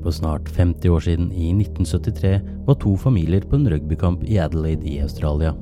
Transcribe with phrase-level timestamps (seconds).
[0.00, 4.88] For snart 50 år siden, i 1973, var to familier på en rugbykamp i Adelaide
[4.88, 5.52] i Australia.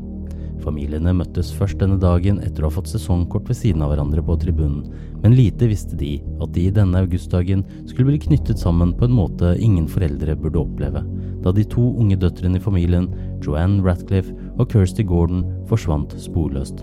[0.62, 4.36] Familiene møttes først denne dagen etter å ha fått sesongkort ved siden av hverandre på
[4.42, 4.89] tribunen,
[5.22, 9.55] men lite visste de at de denne augustdagen skulle bli knyttet sammen på en måte
[9.62, 11.05] ingen foreldre burde oppleve,
[11.45, 13.11] da de to unge døtrene i familien,
[13.45, 16.83] Joanne Ratcliffe og Kirsty Gordon, forsvant sporløst.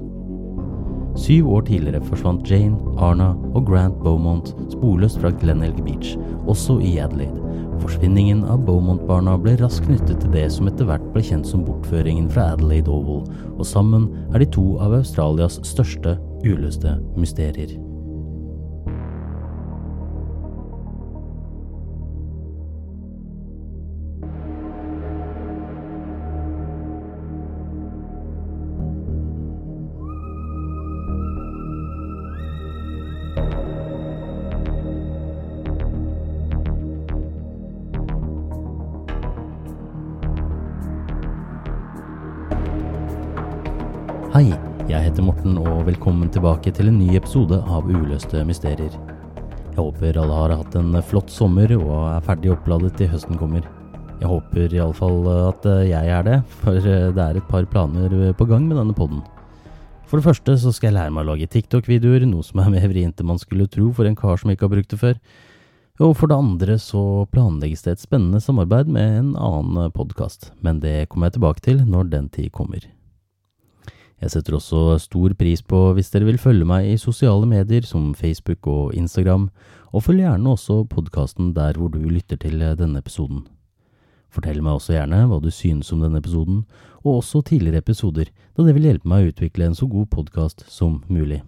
[1.15, 6.97] Syv år tidligere forsvant Jane, Arna og Grant Beaumont sporløst fra Glenelg Beach, også i
[6.99, 7.39] Adelaide.
[7.79, 12.27] Forsvinningen av Beaumont-barna ble raskt knyttet til det som etter hvert ble kjent som bortføringen
[12.31, 13.23] fra Adelaide Oval,
[13.55, 17.77] og sammen er de to av Australias største uløste mysterier.
[45.95, 48.91] Velkommen tilbake til en ny episode av Uløste mysterier.
[49.71, 53.63] Jeg håper alle har hatt en flott sommer og er ferdig oppladet til høsten kommer.
[54.19, 58.65] Jeg håper iallfall at jeg er det, for det er et par planer på gang
[58.67, 59.21] med denne podden.
[60.09, 62.89] For det første så skal jeg lære meg å lage TikTok-videoer, noe som er mer
[62.91, 65.21] vrient enn man skulle tro for en kar som ikke har brukt det før.
[66.03, 70.83] Og for det andre så planlegges det et spennende samarbeid med en annen podkast, men
[70.83, 72.83] det kommer jeg tilbake til når den tid kommer.
[74.25, 78.07] Jeg setter også stor pris på hvis dere vil følge meg i sosiale medier som
[78.17, 79.51] Facebook og Instagram,
[79.93, 83.43] og følg gjerne også podkasten der hvor du lytter til denne episoden.
[84.33, 86.63] Fortell meg også gjerne hva du synes om denne episoden,
[87.05, 90.65] og også tidligere episoder, da det vil hjelpe meg å utvikle en så god podkast
[90.73, 91.43] som mulig.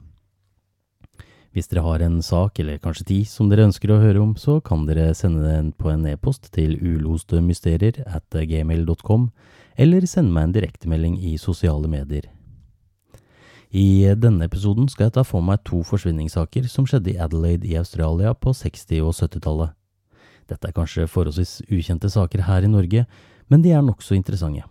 [1.58, 4.62] Hvis dere har en sak, eller kanskje ti, som dere ønsker å høre om, så
[4.62, 9.32] kan dere sende den på en e-post til ulostemysterier at gmail.com,
[9.82, 12.30] eller sende meg en direktemelding i sosiale medier.
[13.72, 17.76] I denne episoden skal jeg ta for meg to forsvinningssaker som skjedde i Adelaide i
[17.76, 19.74] Australia på 60- og 70-tallet.
[20.48, 23.04] Dette er kanskje forholdsvis ukjente saker her i Norge,
[23.52, 24.64] men de er nokså interessante.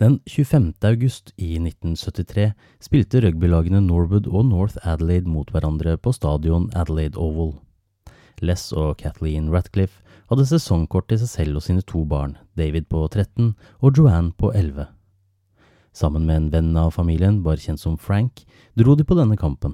[0.00, 0.74] Den 25.
[0.84, 2.50] august i 1973
[2.84, 7.54] spilte rugbylagene Norwood og North Adelaide mot hverandre på stadion Adelaide Oval.
[8.44, 13.06] Les og Kathleen Ratcliffe hadde sesongkort til seg selv og sine to barn, David på
[13.08, 14.88] 13 og Joanne på 11.
[15.96, 18.42] Sammen med en venn av familien, bare kjent som Frank,
[18.76, 19.72] dro de på denne kampen.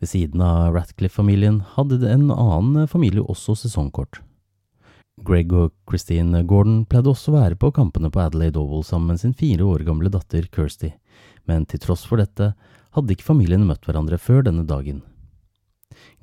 [0.00, 4.22] Ved siden av Ratcliffe-familien hadde en annen familie også sesongkort.
[5.20, 9.20] Greg og Christine Gordon pleide også å være på kampene på Adelaide Oval sammen med
[9.20, 10.94] sin fire år gamle datter Kirsty,
[11.44, 12.54] men til tross for dette
[12.96, 15.04] hadde ikke familiene møtt hverandre før denne dagen.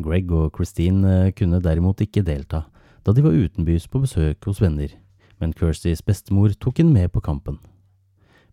[0.02, 2.66] Greg og Christine kunne derimot ikke delta,
[3.06, 4.90] da de var utenbys på besøk hos venner,
[5.38, 7.62] men Kirstys bestemor tok henne med på kampen.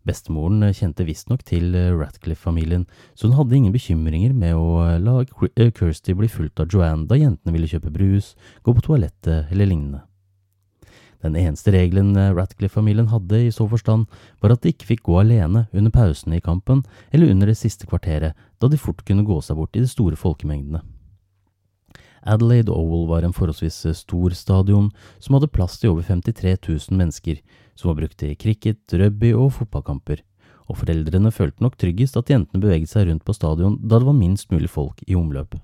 [0.05, 2.85] Bestemoren kjente visstnok til Ratcliffe-familien,
[3.17, 5.23] så hun hadde ingen bekymringer med å la
[5.73, 10.03] Kirsty bli fulgt av Joanne da jentene ville kjøpe brus, gå på toalettet eller lignende.
[11.25, 14.05] Den eneste regelen Ratcliffe-familien hadde i så forstand,
[14.45, 17.89] var at de ikke fikk gå alene under pausene i kampen eller under det siste
[17.89, 20.85] kvarteret, da de fort kunne gå seg bort i de store folkemengdene.
[22.25, 27.43] Adelaide Oval var en forholdsvis stor stadion som hadde plass til over 53 000 mennesker,
[27.77, 30.23] som var brukt til cricket, rugby og fotballkamper,
[30.69, 34.17] og foreldrene følte nok tryggest at jentene beveget seg rundt på stadion da det var
[34.17, 35.59] minst mulig folk i omløp.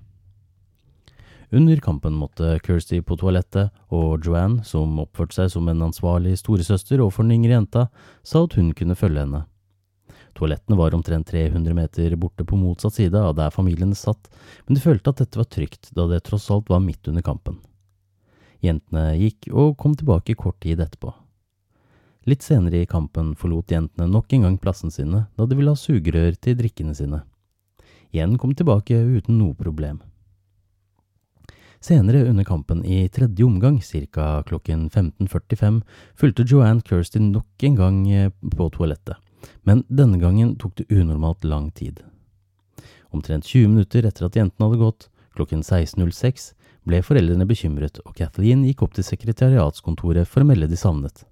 [1.51, 7.01] Under kampen måtte Kirsty på toalettet, og Joanne, som oppførte seg som en ansvarlig storesøster
[7.01, 7.87] overfor den yngre jenta,
[8.23, 9.43] sa at hun kunne følge henne.
[10.37, 14.29] Toalettene var omtrent 300 meter borte på motsatt side av der familiene satt,
[14.65, 17.59] men de følte at dette var trygt, da det tross alt var midt under kampen.
[18.61, 21.13] Jentene gikk og kom tilbake kort tid etterpå.
[22.29, 25.79] Litt senere i kampen forlot jentene nok en gang plassen sine da de ville ha
[25.79, 27.23] sugerør til drikkene sine.
[28.13, 30.01] Igjen kom tilbake uten noe problem.
[31.81, 34.43] Senere under kampen i tredje omgang, ca.
[34.45, 35.81] klokken 15.45,
[36.13, 39.17] fulgte Joanne Kirstin nok en gang eh, på toalettet,
[39.67, 42.01] men denne gangen tok det unormalt lang tid.
[43.11, 46.51] Omtrent 20 minutter etter at jentene hadde gått, klokken 16.06,
[46.87, 51.25] ble foreldrene bekymret, og Kathleen gikk opp til sekretariatskontoret for å melde de savnet.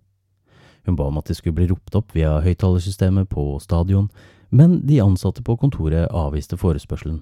[0.85, 4.09] Hun ba om at de skulle bli ropt opp via høyttalersystemet på stadion,
[4.50, 7.19] men de ansatte på kontoret avviste forespørselen.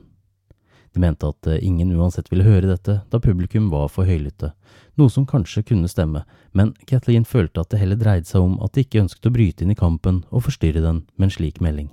[0.95, 4.53] De mente at eh, ingen uansett ville høre dette, da publikum var for høylytte,
[4.97, 8.73] noe som kanskje kunne stemme, men Kathleen følte at det heller dreide seg om at
[8.73, 11.89] de ikke ønsket å bryte inn i kampen og forstyrre den med en slik melding.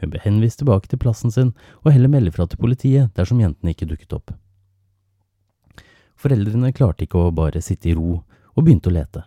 [0.00, 1.52] Hun ble henvist tilbake til plassen sin
[1.82, 4.34] og heller melde fra til politiet dersom jentene ikke dukket opp.
[6.20, 8.22] Foreldrene klarte ikke å bare sitte i ro,
[8.54, 9.24] og begynte å lete.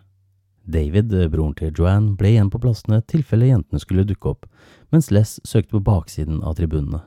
[0.68, 4.48] David, broren til Joanne, ble igjen på plassene tilfelle jentene skulle dukke opp,
[4.92, 7.02] mens Les søkte på baksiden av tribunene,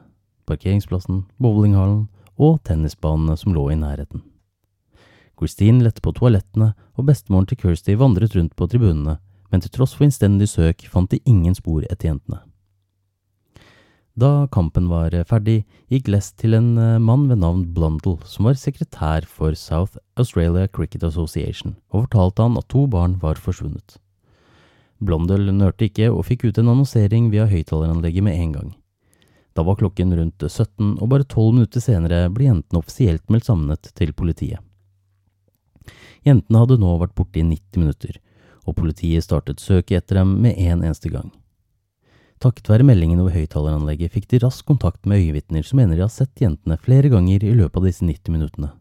[0.50, 2.08] parkeringsplassen, bowlinghallen
[2.42, 4.24] og tennisbanene som lå i nærheten.
[5.42, 9.18] Christine lette på toalettene, og bestemoren til Kirsty vandret rundt på tribunene,
[9.50, 12.44] men til tross for innstendig søk fant de ingen spor etter jentene.
[14.22, 18.60] Da kampen var ferdig, gikk Lest til en eh, mann ved navn Blundell, som var
[18.60, 23.98] sekretær for South Australia Cricket Association, og fortalte han at to barn var forsvunnet.
[25.02, 28.74] Blundell nørte ikke og fikk ut en annonsering via høyttaleranlegget med en gang.
[29.58, 33.90] Da var klokken rundt 17, og bare tolv minutter senere ble jentene offisielt meldt savnet
[33.98, 34.62] til politiet.
[36.28, 38.18] Jentene hadde nå vært borte i 90 minutter,
[38.70, 41.32] og politiet startet søket etter dem med en eneste gang.
[42.42, 46.14] Takket være meldingen over høyttaleranlegget fikk de rask kontakt med øyevitner som mener de har
[46.14, 48.72] sett jentene flere ganger i løpet av disse 90 minuttene.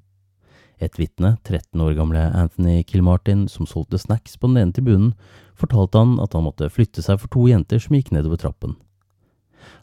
[0.80, 5.10] Et vitne, 13 år gamle Anthony Kilmartin, som solgte snacks på den ene tribunen,
[5.52, 8.78] fortalte han at han måtte flytte seg for to jenter som gikk nedover trappen.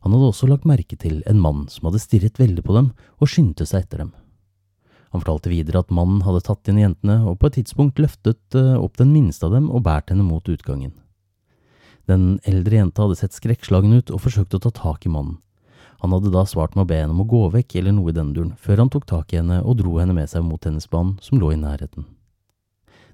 [0.02, 2.90] Han hadde også lagt merke til en mann som hadde stirret veldig på dem
[3.22, 4.16] og skyndte seg etter dem.
[5.14, 8.76] Han fortalte videre at mannen hadde tatt inn jentene og på et tidspunkt løftet eh,
[8.76, 10.94] opp den minste av dem og båret henne mot utgangen.
[12.08, 15.40] Den eldre jenta hadde sett skrekkslagen ut og forsøkte å ta tak i mannen.
[16.04, 18.16] Han hadde da svart med å be henne om å gå vekk eller noe i
[18.16, 21.18] den duren, før han tok tak i henne og dro henne med seg mot tennisbanen
[21.26, 22.06] som lå i nærheten.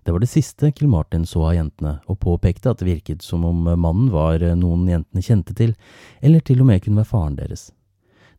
[0.03, 3.63] Det var det siste Kilmartin så av jentene, og påpekte at det virket som om
[3.63, 5.77] mannen var noen jentene kjente til,
[6.19, 7.69] eller til og med kunne være faren deres.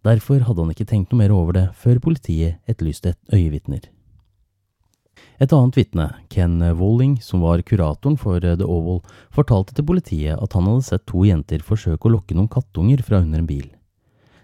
[0.04, 3.86] Derfor hadde han ikke tenkt noe mer over det før politiet etterlyste øyevitner.
[5.42, 9.00] Et annet vitne, Ken Walling, som var kuratoren for The Oval,
[9.34, 13.22] fortalte til politiet at han hadde sett to jenter forsøke å lokke noen kattunger fra
[13.24, 13.66] under en bil.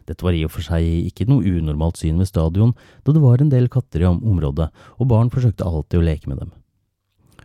[0.08, 2.72] Dette var i og for seg ikke noe unormalt syn ved stadion,
[3.04, 6.40] da det var en del katter i området, og barn forsøkte alltid å leke med
[6.42, 6.50] dem.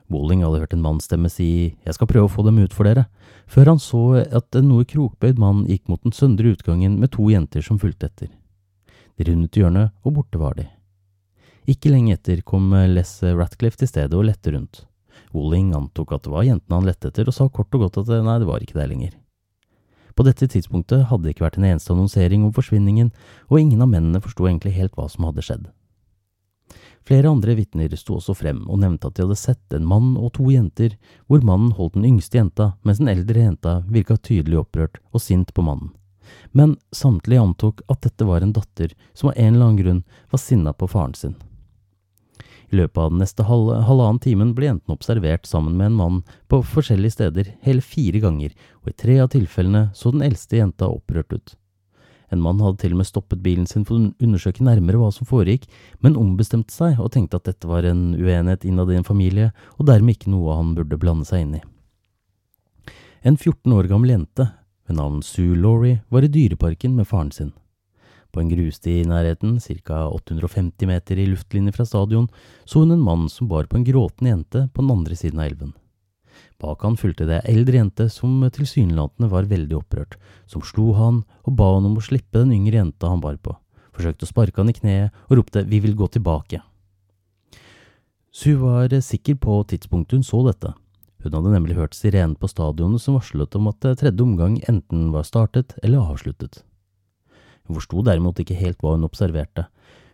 [0.10, 1.50] Walling hadde hørt en mannsstemme si
[1.86, 3.06] jeg skal prøve å få dem ut for dere,
[3.48, 7.28] før han så at en noe krokbøyd mann gikk mot den søndre utgangen med to
[7.32, 8.32] jenter som fulgte etter.
[9.16, 10.68] De rundet hjørnet, og borte var de.
[11.70, 14.84] Ikke lenge etter kom Les Ratcliffe til stedet og lette rundt.
[15.36, 18.12] Walling antok at det var jentene han lette etter, og sa kort og godt at
[18.26, 19.16] nei, det var ikke det lenger.
[20.16, 23.10] På dette tidspunktet hadde det ikke vært en eneste annonsering om forsvinningen,
[23.52, 25.66] og ingen av mennene forsto egentlig helt hva som hadde skjedd.
[27.06, 30.32] Flere andre vitner sto også frem og nevnte at de hadde sett en mann og
[30.40, 30.96] to jenter,
[31.30, 35.54] hvor mannen holdt den yngste jenta, mens den eldre jenta virka tydelig opprørt og sint
[35.54, 35.92] på mannen.
[36.58, 40.00] Men samtlige antok at dette var en datter som av en eller annen grunn
[40.32, 41.36] var sinna på faren sin.
[42.74, 46.24] I løpet av den neste halv, halvannen timen ble jentene observert sammen med en mann
[46.50, 50.90] på forskjellige steder hele fire ganger, og i tre av tilfellene så den eldste jenta
[50.90, 51.54] opprørt ut.
[52.36, 55.28] En mann hadde til og med stoppet bilen sin for å undersøke nærmere hva som
[55.30, 55.70] foregikk,
[56.04, 59.88] men ombestemte seg og tenkte at dette var en uenighet innad i en familie, og
[59.88, 61.64] dermed ikke noe han burde blande seg inn i.
[63.26, 64.50] En 14 år gammel jente
[64.86, 67.56] ved navn Sue Laurie var i dyreparken med faren sin.
[68.36, 69.56] På en grussti i nærheten,
[69.88, 72.28] ca 850 meter i luftlinje fra stadion,
[72.68, 75.48] så hun en mann som bar på en gråtende jente på den andre siden av
[75.48, 75.74] elven.
[76.62, 80.16] Bak han fulgte det ei eldre jente som tilsynelatende var veldig opprørt,
[80.48, 83.58] som slo han og ba han om å slippe den yngre jenta han bar på,
[83.96, 86.62] forsøkte å sparke han i kneet og ropte vi vil gå tilbake.
[88.36, 90.74] Sue var sikker på tidspunktet hun så dette.
[91.24, 95.28] Hun hadde nemlig hørt sirenen på stadionet som varslet om at tredje omgang enten var
[95.28, 96.64] startet eller avsluttet.
[97.66, 99.66] Hun forsto derimot ikke helt hva hun observerte.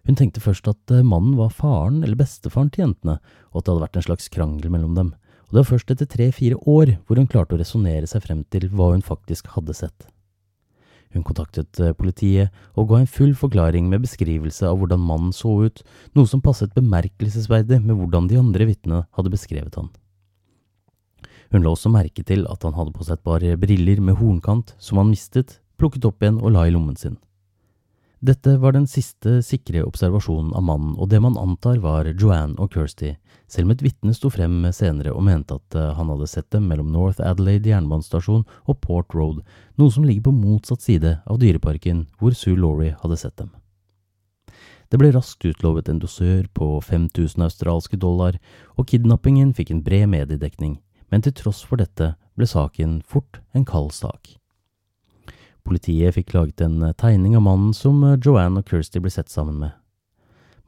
[0.07, 3.19] Hun tenkte først at mannen var faren eller bestefaren til jentene,
[3.51, 5.11] og at det hadde vært en slags krangel mellom dem,
[5.51, 8.69] og det var først etter tre–fire år hvor hun klarte å resonnere seg frem til
[8.71, 10.05] hva hun faktisk hadde sett.
[11.11, 15.57] Hun kontaktet eh, politiet og ga en full forklaring med beskrivelse av hvordan mannen så
[15.67, 15.81] ut,
[16.15, 19.91] noe som passet bemerkelsesverdig med hvordan de andre vitnene hadde beskrevet han.
[21.51, 24.71] Hun la også merke til at han hadde på seg et par briller med hornkant
[24.79, 27.19] som han mistet, plukket opp igjen og la i lommen sin.
[28.21, 32.75] Dette var den siste sikre observasjonen av mannen og det man antar var Joanne og
[32.75, 33.15] Kirsty,
[33.49, 36.67] selv om et vitne sto frem senere og mente at eh, han hadde sett dem
[36.69, 39.39] mellom North Adelaide jernbanestasjon og Port Road,
[39.81, 43.49] noe som ligger på motsatt side av dyreparken hvor Sue Laurie hadde sett dem.
[44.93, 48.37] Det ble raskt utlovet en dosør på 5000 australske dollar,
[48.77, 50.77] og kidnappingen fikk en bred mediedekning,
[51.09, 54.35] men til tross for dette ble saken fort en kald sak.
[55.67, 59.29] Politiet fikk laget en eh, tegning av mannen som eh, Joanne og Kirsty ble sett
[59.29, 59.75] sammen med.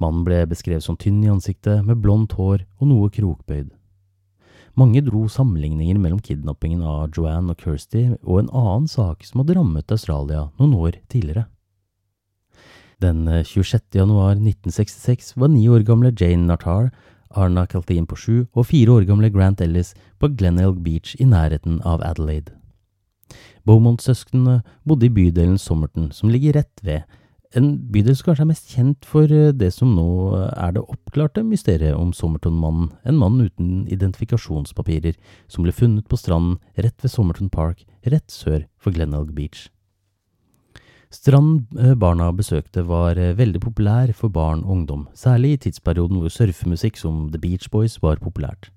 [0.01, 3.71] Mannen ble beskrevet som tynn i ansiktet, med blondt hår og noe krokbøyd.
[4.79, 9.57] Mange dro sammenligninger mellom kidnappingen av Joanne og Kirsty og en annen sak som hadde
[9.59, 11.45] rammet Australia noen år tidligere.
[13.03, 13.75] Den 26.
[13.75, 16.89] Eh, januar 1966 var ni år gamle Jane Nartar,
[17.33, 21.81] Arna Caltheen på sju og fire år gamle Grant Ellis på Glenelg Beach i nærheten
[21.85, 22.53] av Adelaide.
[23.67, 27.03] Beaumont-søsknene bodde i bydelen Sommerton, som ligger rett ved,
[27.53, 31.43] en bydel som kanskje er mest kjent for eh, det som nå er det oppklarte
[31.45, 37.51] mysteriet om Sommerton-mannen, en mann uten identifikasjonspapirer, som ble funnet på stranden rett ved Sommerton
[37.53, 39.67] Park, rett sør for Glenelg Beach.
[41.13, 46.23] Stranden eh, barna besøkte var eh, veldig populær for barn og ungdom, særlig i tidsperioden
[46.23, 48.71] hvor surfemusikk som The Beach Boys var populært.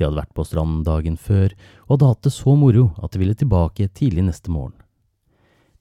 [0.00, 1.52] De hadde vært på stranden dagen før
[1.84, 4.72] og hadde hatt det så moro at de ville tilbake tidlig neste morgen.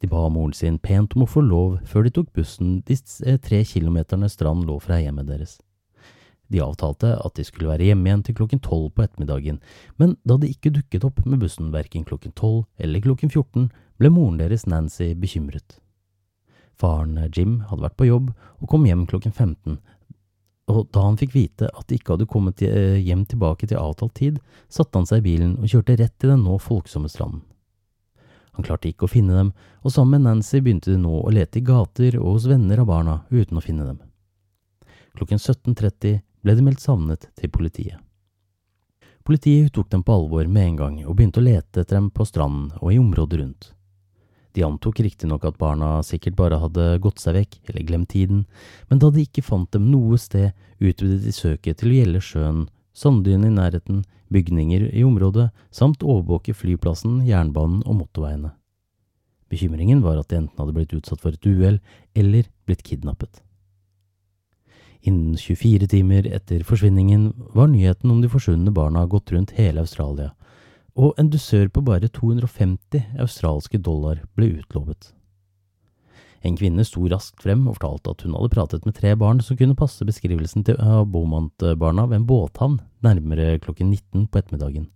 [0.04, 3.40] De ba moren sin pent om å få lov før de tok bussen de eh,
[3.40, 5.56] tre kilometerne stranden lå fra hjemmet deres.
[6.52, 9.62] De avtalte at de skulle være hjemme igjen til klokken tolv på ettermiddagen,
[9.96, 13.70] men da de ikke dukket opp med bussen verken klokken tolv eller klokken 14,
[14.02, 15.80] ble moren deres Nancy bekymret.
[16.80, 19.80] Faren Jim hadde vært på jobb og kom hjem klokken 15,
[20.70, 24.16] og da han fikk vite at de ikke hadde kommet eh, hjem tilbake til avtalt
[24.20, 27.42] tid, satte han seg i bilen og kjørte rett til den nå folksomme stranden.
[28.58, 29.54] Han klarte ikke å finne dem,
[29.88, 32.90] og sammen med Nancy begynte de nå å lete i gater og hos venner av
[32.90, 34.02] barna uten å finne dem.
[35.16, 37.98] Klokken 17.30 ble de meldt savnet til politiet.
[39.24, 42.26] Politiet tok dem på alvor med en gang og begynte å lete etter dem på
[42.28, 43.72] stranden og i området rundt.
[44.58, 48.46] De antok riktignok at barna sikkert bare hadde gått seg vekk eller glemt tiden,
[48.90, 52.64] men da de ikke fant dem noe sted, utvidet de søket til å gjelde sjøen,
[52.98, 54.02] sanddynene i nærheten,
[54.34, 58.54] bygninger i området, samt overvåke flyplassen, jernbanen og motorveiene.
[59.50, 61.80] Bekymringen var at de enten hadde blitt utsatt for et uhell
[62.18, 63.42] eller blitt kidnappet.
[65.08, 70.34] Innen 24 timer etter forsvinningen var nyheten om de forsvunne barna gått rundt hele Australia,
[71.00, 75.14] og en dusør på bare 250 australske dollar ble utlovet.
[76.44, 79.58] En kvinne sto raskt frem og fortalte at hun hadde pratet med tre barn som
[79.60, 84.88] kunne passe beskrivelsen til Beaumont-barna ved en båthavn nærmere klokken 19 på ettermiddagen.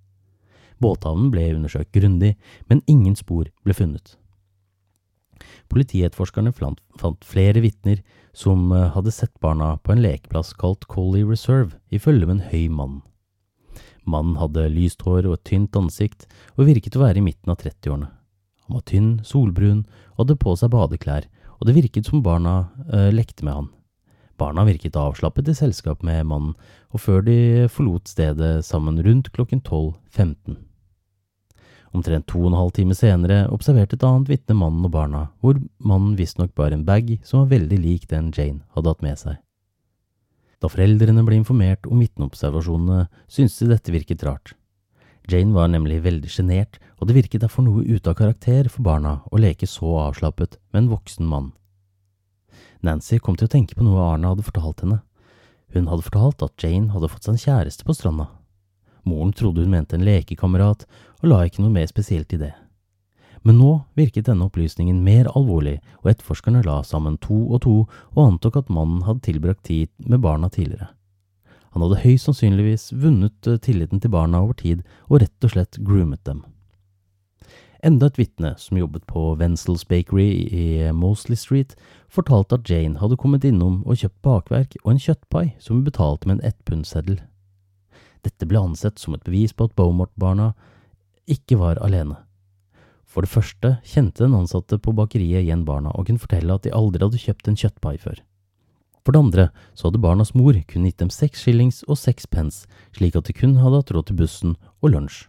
[0.79, 2.35] Båthavnen ble undersøkt grundig,
[2.67, 4.15] men ingen spor ble funnet.
[5.71, 8.03] Politietterforskerne fant flere vitner
[8.35, 12.47] som eh, hadde sett barna på en lekeplass kalt Collie Reserve i følge med en
[12.51, 13.01] høy mann.
[14.09, 17.61] Mannen hadde lyst hår og et tynt ansikt, og virket å være i midten av
[17.61, 18.09] 30-årene.
[18.67, 21.29] Han var tynn, solbrun og hadde på seg badeklær,
[21.59, 23.71] og det virket som barna øh, lekte med han.
[24.39, 26.55] Barna virket avslappet i selskap med mannen,
[26.91, 30.57] og før de forlot stedet sammen rundt klokken 12.15.
[31.93, 35.59] Omtrent to og en halv time senere observerte et annet vitne mannen og barna, hvor
[35.77, 39.42] mannen visstnok bar en bag som var veldig lik den Jane hadde hatt med seg.
[40.63, 44.53] Da foreldrene ble informert om vitneobservasjonene, syntes de dette virket rart.
[45.27, 49.17] Jane var nemlig veldig sjenert, og det virket derfor noe ute av karakter for barna
[49.27, 51.51] å leke så avslappet med en voksen mann.
[52.79, 55.01] Nancy kom til å tenke på noe Arne hadde fortalt henne.
[55.75, 58.29] Hun hadde fortalt at Jane hadde fått seg en kjæreste på stranda.
[59.03, 60.87] Moren trodde hun mente en lekekamerat,
[61.19, 62.53] og la ikke noe mer spesielt i det.
[63.43, 67.75] Men nå virket denne opplysningen mer alvorlig, og etterforskerne la sammen to og to
[68.15, 70.89] og antok at mannen hadde tilbrakt tid med barna tidligere.
[71.73, 75.79] Han hadde høyst sannsynligvis vunnet eh, tilliten til barna over tid og rett og slett
[75.81, 76.43] groomet dem.
[77.83, 81.73] Enda et vitne som jobbet på Wenzels Bakery i Mosley Street,
[82.07, 86.29] fortalte at Jane hadde kommet innom og kjøpt bakverk og en kjøttpai som hun betalte
[86.29, 87.17] med en ettpundseddel.
[88.23, 90.53] Dette ble ansett som et bevis på at Beaumont-barna
[91.27, 92.21] ikke var alene.
[93.13, 96.73] For det første kjente den ansatte på bakeriet igjen barna og kunne fortelle at de
[96.73, 98.23] aldri hadde kjøpt en kjøttpai før.
[99.03, 102.65] For det andre så hadde barnas mor kun gitt dem seks shillings og seks pence,
[102.95, 105.27] slik at de kun hadde hatt råd til bussen og lunsj.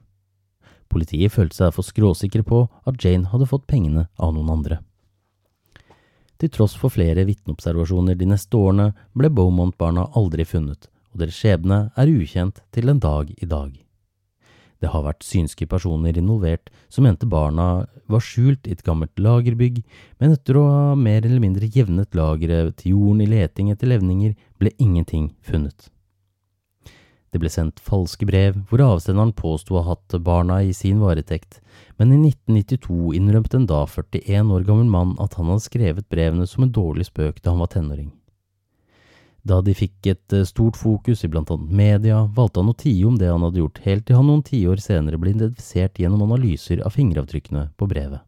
[0.88, 4.80] Politiet følte seg derfor skråsikre på at Jane hadde fått pengene av noen andre.
[6.40, 11.88] Til tross for flere vitneobservasjoner de neste årene ble Beaumont-barna aldri funnet, og deres skjebne
[11.98, 13.83] er ukjent til en dag i dag.
[14.82, 19.80] Det har vært synske personer involvert som mente barna var skjult i et gammelt lagerbygg,
[20.20, 24.34] men etter å ha mer eller mindre jevnet lageret til jorden i leting etter levninger,
[24.60, 25.88] ble ingenting funnet.
[27.34, 31.58] Det ble sendt falske brev hvor avsenderen påsto å ha hatt barna i sin varetekt,
[31.98, 36.46] men i 1992 innrømte en da 41 år gammel mann at han hadde skrevet brevene
[36.46, 38.12] som en dårlig spøk da han var tenåring.
[39.44, 43.04] Da de fikk et eh, stort fokus i blant annet media, valgte han å tie
[43.04, 46.80] om det han hadde gjort, helt til han noen tiår senere ble identifisert gjennom analyser
[46.80, 48.24] av fingeravtrykkene på brevet.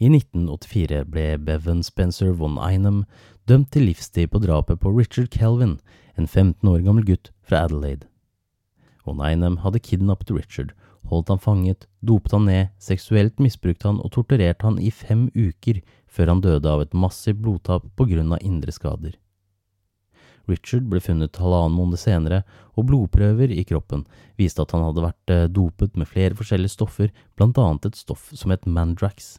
[0.00, 3.04] I 1984 ble Bevan Spencer von Einem
[3.48, 5.76] dømt til livstid på drapet på Richard Kelvin,
[6.16, 8.08] en 15 år gammel gutt fra Adelaide.
[9.04, 10.72] Von Einem hadde kidnappet Richard,
[11.12, 15.84] holdt han fanget, dopet han ned, seksuelt misbrukte han og torturerte han i fem uker
[16.08, 19.14] før han døde av et massivt blodtap på grunn av indre skader.
[20.50, 22.42] Richard ble funnet halvannen måned senere,
[22.76, 24.04] og blodprøver i kroppen
[24.38, 28.30] viste at han hadde vært eh, dopet med flere forskjellige stoffer, blant annet et stoff
[28.34, 29.36] som het Mandrax.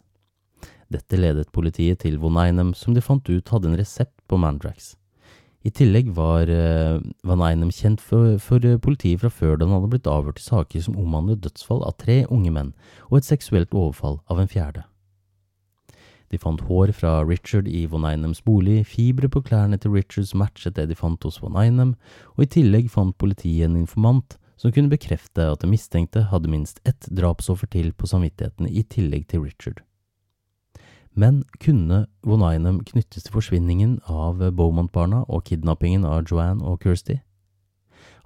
[0.91, 4.95] Dette ledet politiet til von Einem, som de fant ut hadde en resept på Mandrax.
[5.67, 9.75] I tillegg var uh, Van Einem kjent for, for uh, politiet fra før da han
[9.75, 12.69] hadde blitt avhørt i saker som omhandlet dødsfall av tre unge menn
[13.09, 14.85] og et seksuelt overfall av en fjerde.
[16.31, 20.75] De fant hår fra Richard i Von Einems bolig, fibre på klærne til Richards matchet
[20.75, 21.95] det de fant hos Von Einem,
[22.35, 26.81] og i tillegg fant politiet en informant som kunne bekrefte at den mistenkte hadde minst
[26.85, 29.83] ett drapsoffer til på samvittigheten i tillegg til Richard.
[31.17, 37.17] Men kunne von Einem knyttes til forsvinningen av Beaumont-barna og kidnappingen av Joanne og Kirsty?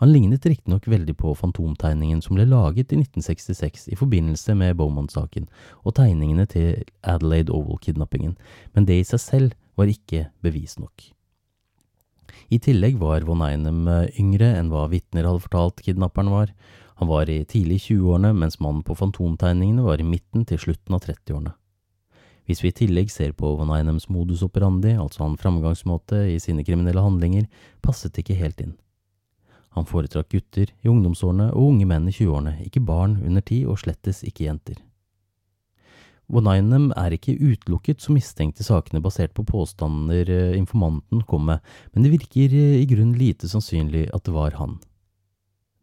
[0.02, 5.46] Han lignet riktignok veldig på fantomtegningen som ble laget i 1966 i forbindelse med Beaumont-saken
[5.86, 8.34] og tegningene til Adelaide Oval-kidnappingen,
[8.74, 11.12] men det i seg selv var ikke bevis nok.
[12.50, 13.86] I tillegg var von Einem
[14.18, 16.50] yngre enn hva vitner hadde fortalt kidnapperen var.
[16.98, 21.06] Han var i tidlig 20-årene, mens mannen på fantomtegningene var i midten til slutten av
[21.06, 21.54] 30-årene.
[22.50, 26.66] Hvis vi i tillegg ser på von Einems modus operandi, altså han framgangsmåte i sine
[26.66, 27.46] kriminelle handlinger,
[27.86, 28.80] passet ikke helt inn.
[29.78, 33.80] Han foretrakk gutter i ungdomsårene og unge menn i 20-årene, ikke barn under ti og
[33.80, 34.80] slettes ikke jenter.
[36.32, 41.50] Von Einem er ikke utelukket som mistenkt i sakene basert på påstander eh, informanten kom
[41.50, 41.60] med,
[41.92, 44.78] men det virker eh, i grunn lite sannsynlig at det var han.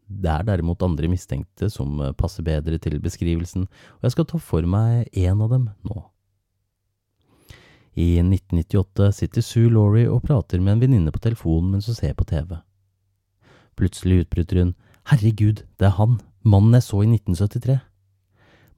[0.09, 3.67] Det er derimot andre mistenkte som eh, passer bedre til beskrivelsen,
[3.99, 6.01] og jeg skal ta for meg én av dem nå.
[7.99, 12.17] I 1998 sitter Sue Laurie og prater med en venninne på telefonen mens hun ser
[12.17, 12.57] på TV.
[13.79, 14.75] Plutselig utbryter hun
[15.09, 17.79] Herregud, det er han, mannen jeg så i 1973.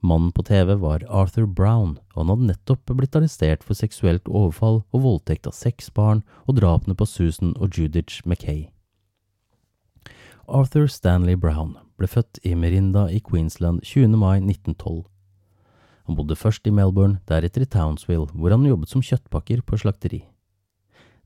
[0.01, 4.81] Mannen på TV var Arthur Brown, og han hadde nettopp blitt arrestert for seksuelt overfall
[4.93, 8.69] og voldtekt av seks barn og drapene på Susan og Judith Mackay.
[10.47, 14.17] Arthur Stanley Brown ble født i Merinda i Queensland 20.
[14.17, 15.03] mai 1912
[16.11, 20.25] han bodde først i Melbourne, deretter i Townsville, hvor han jobbet som kjøttpakker på slakteri.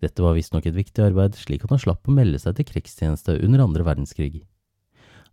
[0.03, 3.38] Dette var visstnok et viktig arbeid, slik at han slapp å melde seg til krigstjeneste
[3.45, 4.43] under andre verdenskrig.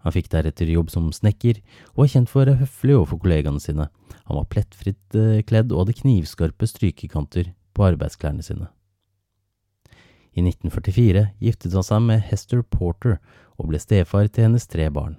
[0.03, 1.61] Han fikk deretter jobb som snekker,
[1.95, 3.89] og var kjent for å være høflig overfor kollegaene sine.
[4.27, 8.71] Han var plettfritt eh, kledd og hadde knivskarpe strykekanter på arbeidsklærne sine.
[10.33, 13.19] I 1944 giftet han seg med Hester Porter
[13.61, 15.19] og ble stefar til hennes tre barn.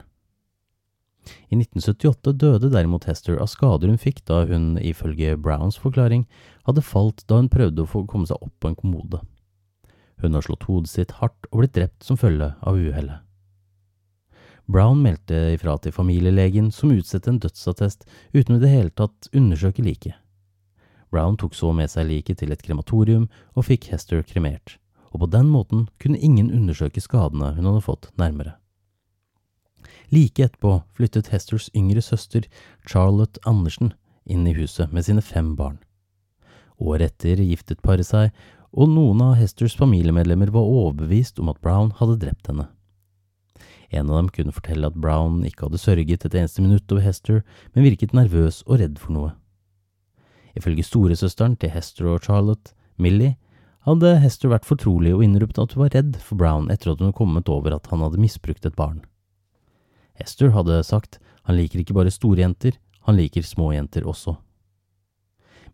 [1.48, 6.26] I 1978 døde derimot Hester av skader hun fikk da hun, ifølge Browns forklaring,
[6.68, 9.22] hadde falt da hun prøvde å komme seg opp på en kommode.
[10.22, 13.22] Hun har slått hodet sitt hardt og blitt drept som følge av uhellet.
[14.66, 19.84] Brown meldte ifra til familielegen, som utstedte en dødsattest uten i det hele tatt undersøke
[19.84, 20.16] liket.
[21.12, 24.78] Brown tok så med seg liket til et krematorium og fikk Hester kremert,
[25.12, 28.56] og på den måten kunne ingen undersøke skadene hun hadde fått, nærmere.
[30.14, 32.48] Like etterpå flyttet Hesters yngre søster,
[32.88, 33.94] Charlotte Andersen,
[34.26, 35.78] inn i huset med sine fem barn.
[36.80, 38.32] Året etter giftet paret seg,
[38.74, 42.68] og noen av Hesters familiemedlemmer var overbevist om at Brown hadde drept henne.
[43.94, 47.44] En av dem kunne fortelle at Brown ikke hadde sørget et eneste minutt over Hester,
[47.74, 49.34] men virket nervøs og redd for noe.
[50.58, 53.38] Ifølge storesøsteren til Hester og Charlotte, Millie,
[53.86, 57.14] hadde Hester vært fortrolig og innrømt at hun var redd for Brown etter at hun
[57.14, 59.04] kommet over at han hadde misbrukt et barn.
[60.18, 64.38] Hester hadde sagt han liker ikke bare store jenter, han liker små jenter også.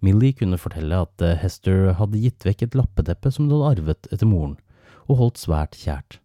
[0.06, 4.10] Millie kunne fortelle at eh, Hester hadde gitt vekk et lappeteppe som hun hadde arvet
[4.14, 4.58] etter moren,
[5.10, 6.20] og holdt svært kjært.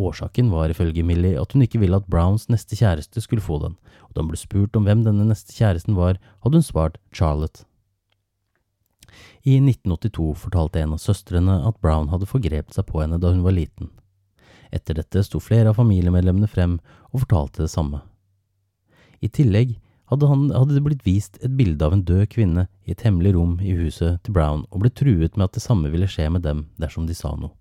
[0.00, 3.76] Årsaken var ifølge Millie at hun ikke ville at Browns neste kjæreste skulle få den,
[4.08, 7.66] og da hun ble spurt om hvem denne neste kjæresten var, hadde hun svart Charlotte.
[9.44, 13.44] I 1982 fortalte en av søstrene at Brown hadde forgrepet seg på henne da hun
[13.44, 13.90] var liten.
[14.72, 16.78] Etter dette sto flere av familiemedlemmene frem
[17.10, 18.00] og fortalte det samme.
[19.20, 19.76] I tillegg
[20.12, 23.34] hadde, han, hadde det blitt vist et bilde av en død kvinne i et hemmelig
[23.36, 26.44] rom i huset til Brown og ble truet med at det samme ville skje med
[26.44, 27.54] dem dersom de sa noe.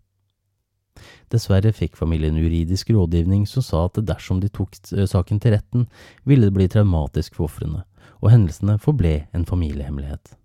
[1.31, 5.87] Dessverre fikk familien juridisk rådgivning som sa at dersom de tok eh, saken til retten,
[6.27, 7.85] ville det bli traumatisk for ofrene,
[8.19, 10.35] og hendelsene forble en familiehemmelighet.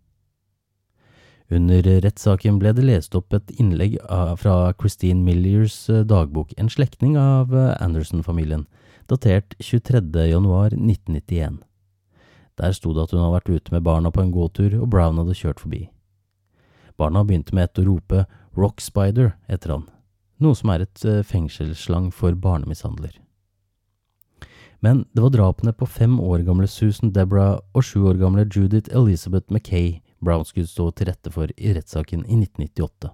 [1.50, 4.00] Under rettssaken ble det lest opp et innlegg
[4.40, 8.66] fra Christine Milliers eh, dagbok, en slektning av eh, Anderson-familien,
[9.10, 10.02] datert 23.
[10.30, 11.65] januar 1991.
[12.56, 15.20] Der sto det at hun hadde vært ute med barna på en gåtur, og Brown
[15.20, 15.82] hadde kjørt forbi.
[16.96, 18.24] Barna begynte med ett å rope
[18.56, 19.84] Rock Spider etter han,
[20.40, 23.12] noe som er et eh, fengselsslang for barnemishandler.
[24.80, 28.92] Men det var drapene på fem år gamle Susan Deborah og sju år gamle Judith
[28.94, 33.12] Elizabeth Mackay Brown skulle stå til rette for i rettssaken i 1998.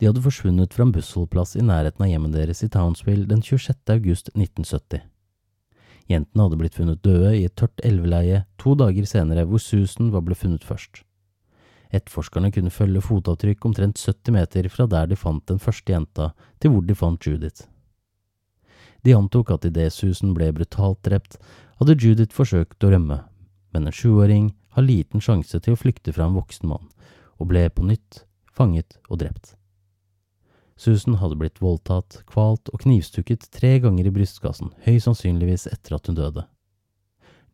[0.00, 3.76] De hadde forsvunnet fra en bussholdplass i nærheten av hjemmet deres i Townsville den 26.
[3.92, 5.04] august 1970.
[6.10, 10.36] Jentene hadde blitt funnet døde i et tørt elveleie to dager senere, hvor Susan ble
[10.38, 11.02] funnet først.
[11.92, 16.72] Etterforskerne kunne følge fotavtrykk omtrent 70 meter fra der de fant den første jenta, til
[16.72, 17.68] hvor de fant Judith.
[19.04, 21.36] De antok at idet Susan ble brutalt drept,
[21.80, 23.18] hadde Judith forsøkt å rømme,
[23.74, 26.86] men en sjuåring har liten sjanse til å flykte fra en voksen mann,
[27.36, 28.24] og ble på nytt
[28.56, 29.56] fanget og drept.
[30.76, 36.08] Susan hadde blitt voldtatt, kvalt og knivstukket tre ganger i brystkassen, høyst sannsynligvis etter at
[36.08, 36.46] hun døde.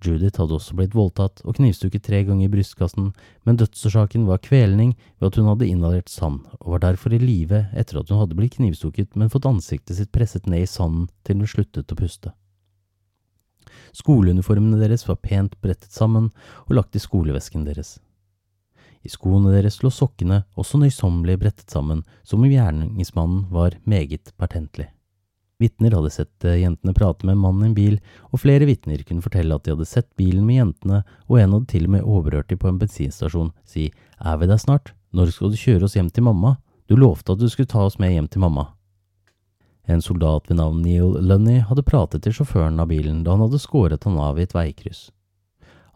[0.05, 3.11] Judith hadde også blitt voldtatt og knivstukket tre ganger i brystkassen,
[3.43, 7.65] men dødsårsaken var kvelning ved at hun hadde inhalert sand, og var derfor i live
[7.75, 11.43] etter at hun hadde blitt knivstukket, men fått ansiktet sitt presset ned i sanden til
[11.43, 12.35] hun sluttet å puste.
[13.97, 16.31] Skoleuniformene deres var pent brettet sammen
[16.69, 17.97] og lagt i skolevesken deres.
[19.07, 24.89] I skoene deres lå sokkene også nøysommelig brettet sammen, som om gjerningsmannen var meget pertentlig.
[25.59, 27.97] Vitner hadde sett eh, jentene prate med en mann i en bil,
[28.31, 31.71] og flere vitner kunne fortelle at de hadde sett bilen med jentene, og en hadde
[31.73, 34.95] til og med overhørt dem på en bensinstasjon si Er vi der snart?
[35.11, 36.59] Når skal du kjøre oss hjem til mamma?
[36.87, 38.69] Du lovte at du skulle ta oss med hjem til mamma.
[39.89, 43.61] En soldat ved navn Neil Lunny hadde pratet til sjåføren av bilen da han hadde
[43.63, 45.09] skåret han av i et veikryss.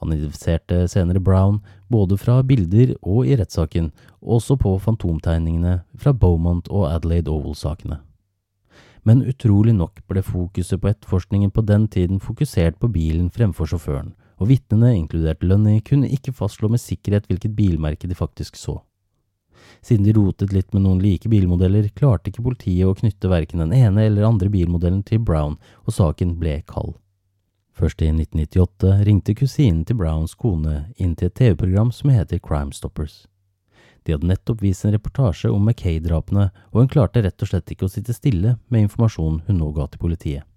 [0.03, 1.61] Han identifiserte senere Brown
[1.93, 8.01] både fra bilder og i rettssaken, også på fantomtegningene fra Beaumont og Adelaide Oval-sakene.
[9.07, 14.13] Men utrolig nok ble fokuset på etterforskningen på den tiden fokusert på bilen fremfor sjåføren,
[14.43, 18.81] og vitnene, inkludert Lunny, kunne ikke fastslå med sikkerhet hvilket bilmerke de faktisk så.
[19.83, 23.75] Siden de rotet litt med noen like bilmodeller, klarte ikke politiet å knytte verken den
[23.77, 26.97] ene eller andre bilmodellen til Brown, og saken ble kald.
[27.73, 32.75] Først i 1998 ringte kusinen til Browns kone inn til et TV-program som heter Crime
[32.77, 33.23] Stoppers.
[34.05, 37.87] De hadde nettopp vist en reportasje om Mackay-drapene, og hun klarte rett og slett ikke
[37.87, 40.49] å sitte stille med informasjonen hun nå ga til politiet.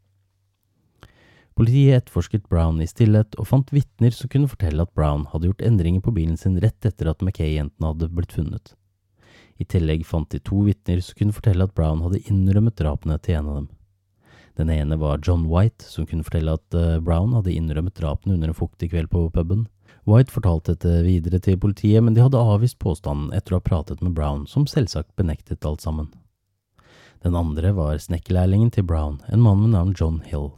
[1.55, 5.63] Politiet etterforsket Brown i stillhet og fant vitner som kunne fortelle at Brown hadde gjort
[5.63, 8.73] endringer på bilen sin rett etter at Mackay-jentene hadde blitt funnet.
[9.55, 13.39] I tillegg fant de to vitner som kunne fortelle at Brown hadde innrømmet drapene til
[13.39, 13.69] en av dem.
[14.55, 18.51] Den ene var John White, som kunne fortelle at eh, Brown hadde innrømmet drapene under
[18.51, 19.65] en fuktig kveld på puben.
[20.05, 24.03] White fortalte dette videre til politiet, men de hadde avvist påstanden etter å ha pratet
[24.05, 26.11] med Brown, som selvsagt benektet alt sammen.
[27.25, 30.51] Den andre var snekkerlærlingen til Brown, en mann med navn John Hill.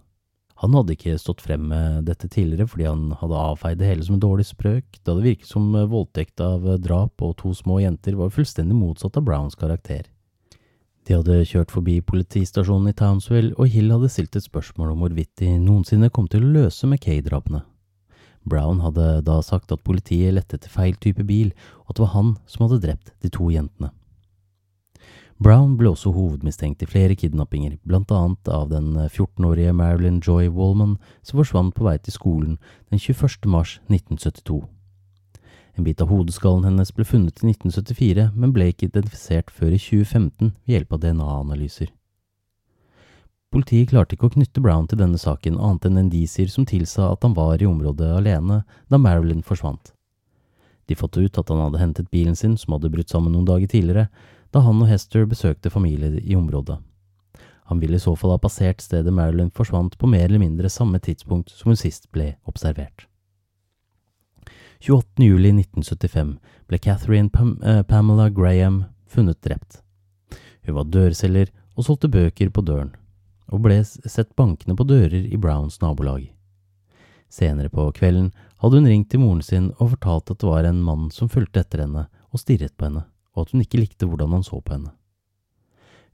[0.61, 4.17] Han hadde ikke stått frem med dette tidligere fordi han hadde avfeid det hele som
[4.17, 8.33] en dårlig sprøk, da det virket som voldtekt av drap og to små jenter var
[8.33, 10.09] fullstendig motsatt av Browns karakter.
[11.07, 15.39] De hadde kjørt forbi politistasjonen i Townsville, og Hill hadde stilt et spørsmål om hvorvidt
[15.39, 17.61] de noensinne kom til å løse Mackay-drapene.
[18.47, 21.53] Brown hadde da sagt at politiet lette etter feil type bil,
[21.85, 23.93] og at det var han som hadde drept de to jentene.
[25.39, 30.97] Brown ble også hovedmistenkt i flere kidnappinger, blant annet av den 14-årige Marilyn Joy Wallman
[31.21, 32.57] som forsvant på vei til skolen
[32.89, 33.45] den 21.
[33.47, 34.65] mars 1972.
[35.77, 39.81] En bit av hodeskallen hennes ble funnet i 1974, men ble ikke identifisert før i
[39.81, 41.91] 2015 ved hjelp av DNA-analyser.
[43.53, 47.23] Politiet klarte ikke å knytte Brown til denne saken annet enn indisier som tilsa at
[47.23, 49.93] han var i området alene da Marilyn forsvant.
[50.87, 53.69] De fått ut at han hadde hentet bilen sin, som hadde brutt sammen noen dager
[53.71, 54.07] tidligere,
[54.51, 56.79] da han og Hester besøkte familie i området.
[57.67, 60.99] Han ville i så fall ha passert stedet Marilyn forsvant på mer eller mindre samme
[61.03, 63.05] tidspunkt som hun sist ble observert.
[64.79, 65.25] 28.
[65.25, 66.37] juli 1975
[66.67, 69.81] ble Catherine Pam eh, Pamela Graham funnet drept.
[70.65, 72.93] Hun var dørselger og solgte bøker på døren,
[73.47, 76.29] og ble sett bankende på dører i Browns nabolag.
[77.29, 80.81] Senere på kvelden hadde hun ringt til moren sin og fortalt at det var en
[80.83, 83.03] mann som fulgte etter henne og stirret på henne
[83.37, 84.91] og at hun ikke likte hvordan han så på henne.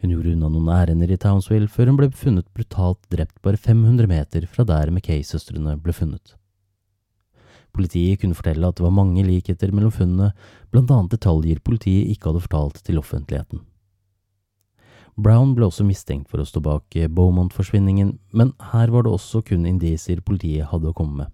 [0.03, 4.09] Hun gjorde unna noen ærender i Townsville før hun ble funnet brutalt drept bare 500
[4.11, 6.35] meter fra der McKay-søstrene ble funnet.
[7.73, 10.31] Politiet kunne fortelle at det var mange likheter mellom funnene,
[10.69, 13.63] blant annet detaljer politiet ikke hadde fortalt til offentligheten.
[15.13, 19.67] Brown ble også mistenkt for å stå bak Beaumont-forsvinningen, men her var det også kun
[19.69, 21.33] indisier politiet hadde å komme med.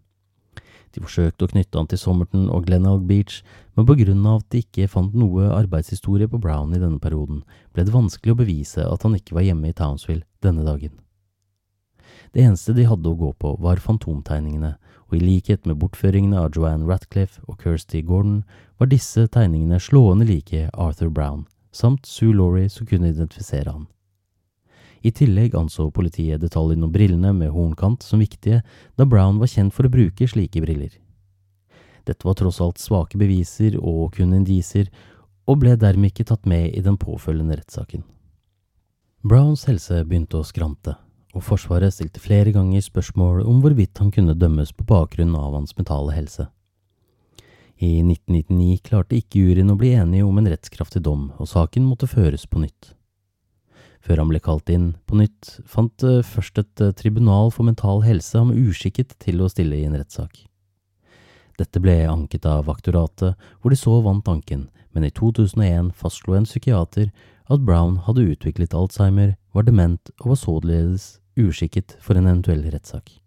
[0.95, 3.43] De forsøkte å knytte han til Somerton og Glenelg Beach,
[3.77, 7.43] men på grunn av at de ikke fant noe arbeidshistorie på Brown i denne perioden,
[7.75, 10.97] ble det vanskelig å bevise at han ikke var hjemme i Townsville denne dagen.
[12.33, 14.75] Det eneste de hadde å gå på, var fantomtegningene,
[15.09, 18.43] og i likhet med bortføringene av Joanne Ratcliffe og Kirsty Gordon,
[18.77, 23.87] var disse tegningene slående like Arthur Brown, samt Sue Laurie som kunne identifisere han.
[25.01, 28.61] I tillegg anså politiet detaljene om brillene med hornkant som viktige,
[28.99, 30.91] da Brown var kjent for å bruke slike briller.
[32.05, 34.89] Dette var tross alt svake beviser og kun indisier,
[35.49, 38.03] og ble dermed ikke tatt med i den påfølgende rettssaken.
[39.25, 40.95] Browns helse begynte å skrante,
[41.37, 45.75] og Forsvaret stilte flere ganger spørsmål om hvorvidt han kunne dømmes på bakgrunn av hans
[45.77, 46.47] mentale helse.
[47.79, 52.09] I 1999 klarte ikke juryen å bli enige om en rettskraftig dom, og saken måtte
[52.11, 52.93] føres på nytt.
[54.03, 58.03] Før han ble kalt inn på nytt, fant eh, først et eh, tribunal for mental
[58.03, 60.41] helse ham uskikket til å stille i en rettssak.
[61.59, 66.47] Dette ble anket av aktoratet, hvor de så vant anken, men i 2001 fastslo en
[66.47, 67.11] psykiater
[67.51, 73.19] at Brown hadde utviklet Alzheimer, var dement og var således uskikket for en eventuell rettssak.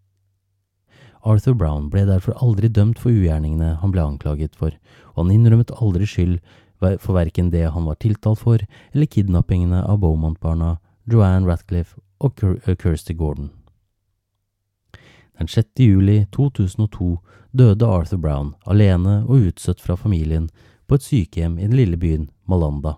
[1.23, 4.75] Arthur Brown ble derfor aldri dømt for ugjerningene han ble anklaget for,
[5.15, 6.39] og han innrømmet aldri skyld
[6.83, 12.75] for verken det han var tiltalt for, eller kidnappingene av Beaumont-barna, Joanne Ratcliffe og eh,
[12.75, 13.53] Kirsty Gordon.
[15.39, 15.69] Den 6.
[15.79, 17.17] juli 2002
[17.53, 20.51] døde Arthur Brown alene og utstøtt fra familien
[20.87, 22.97] på et sykehjem i den lille byen Malanda.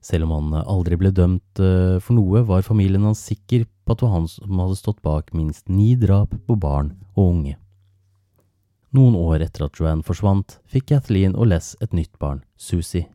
[0.00, 4.00] Selv om han aldri ble dømt eh, for noe, var familien hans sikker på at
[4.00, 7.56] det var han som hadde stått bak minst ni drap på barn og unge.
[8.96, 13.06] Noen år etter at Joanne forsvant, fikk Kathleen og Les et nytt barn, Susie.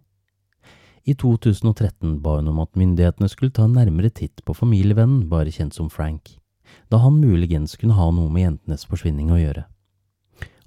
[1.06, 5.54] I 2013 ba hun om at myndighetene skulle ta en nærmere titt på familievennen, bare
[5.54, 6.38] kjent som Frank,
[6.89, 9.65] da han muligens kunne ha noe med jentenes forsvinning å gjøre.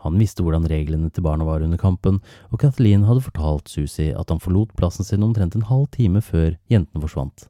[0.04, 2.20] Han visste hvordan reglene til barna var under kampen,
[2.52, 6.54] og Kathleen hadde fortalt Susie at han forlot plassen sin omtrent en halv time før
[6.70, 7.48] jentene forsvant.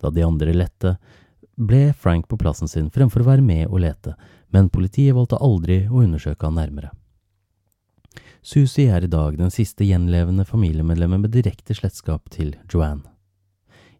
[0.00, 0.94] Da de andre lette,
[1.60, 4.14] ble Frank på plassen sin fremfor å være med og lete,
[4.48, 6.94] men politiet valgte aldri å undersøke han nærmere.
[8.40, 13.04] Susie er i dag den siste gjenlevende familiemedlemmet med direkte slektskap til Joanne.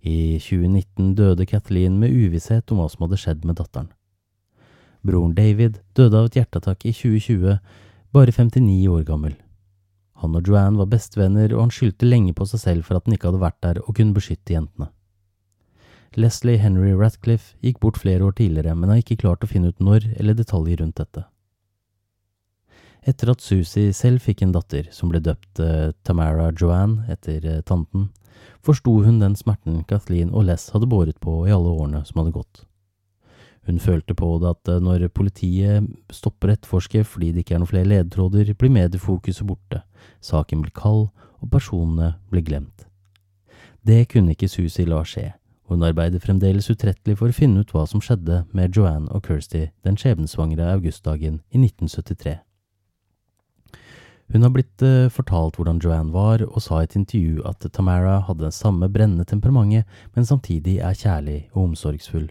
[0.00, 3.90] I 2019 døde Kathleen med uvisshet om hva som hadde skjedd med datteren.
[5.06, 7.56] Broren David døde av et hjerteattakk i 2020,
[8.12, 9.36] bare 59 år gammel.
[10.20, 13.16] Han og Joanne var bestevenner, og han skyldte lenge på seg selv for at han
[13.16, 14.90] ikke hadde vært der og kunne beskytte jentene.
[16.18, 19.80] Leslie Henry Ratcliffe gikk bort flere år tidligere, men har ikke klart å finne ut
[19.80, 21.24] når eller detaljer rundt dette.
[23.08, 27.60] Etter at Susie selv fikk en datter som ble døpt uh, Tamara Joanne etter uh,
[27.64, 28.10] tanten,
[28.60, 32.34] forsto hun den smerten Kathleen og Les hadde båret på i alle årene som hadde
[32.34, 32.66] gått.
[33.68, 37.70] Hun følte på det at uh, når politiet stopper etterforske fordi det ikke er noen
[37.70, 39.82] flere ledetråder, blir mediefokuset borte,
[40.24, 41.08] saken blir kald
[41.40, 42.86] og personene blir glemt.
[43.86, 45.30] Det kunne ikke Susie la skje,
[45.70, 49.68] hun arbeider fremdeles utrettelig for å finne ut hva som skjedde med Joanne og Kirsty
[49.86, 52.40] den skjebnesvangre augustdagen i 1973.
[54.30, 58.20] Hun har blitt uh, fortalt hvordan Joanne var, og sa i et intervju at Tamara
[58.26, 62.28] hadde det samme brennende temperamentet, men samtidig er kjærlig og omsorgsfull.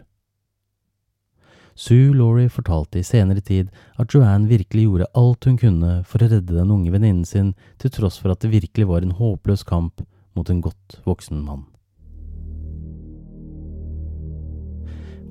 [1.80, 6.28] Sue Laurie fortalte i senere tid at Joanne virkelig gjorde alt hun kunne for å
[6.28, 10.04] redde den unge venninnen sin, til tross for at det virkelig var en håpløs kamp
[10.36, 11.64] mot en godt voksen mann.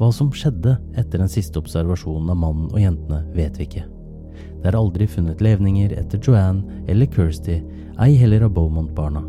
[0.01, 3.85] Hva som skjedde etter den siste observasjonen av mannen og jentene, vet vi ikke.
[4.63, 7.61] Det er aldri funnet levninger etter Joanne eller Kirsty,
[8.01, 9.27] ei heller av Beaumont-barna.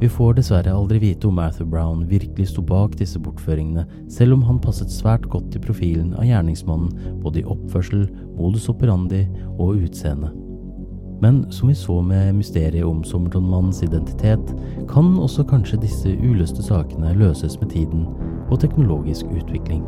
[0.00, 4.42] Vi får dessverre aldri vite om Arthur Brown virkelig sto bak disse bortføringene, selv om
[4.48, 8.06] han passet svært godt i profilen av gjerningsmannen både i oppførsel,
[8.38, 9.26] modus operandi
[9.58, 10.30] og utseende.
[11.20, 14.54] Men som vi så med mysteriet om Sommerton-mannens identitet,
[14.88, 18.06] kan også kanskje disse uløste sakene løses med tiden
[18.48, 19.84] og teknologisk utvikling.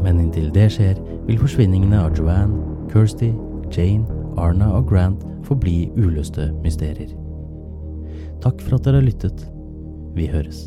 [0.00, 0.96] Men inntil det skjer,
[1.28, 2.56] vil forsvinningene av Joanne,
[2.92, 3.34] Kirsty,
[3.68, 4.08] Jane,
[4.40, 7.12] Arna og Grant forbli uløste mysterier.
[8.44, 9.46] Takk for at dere har lyttet.
[10.14, 10.66] Vi høres.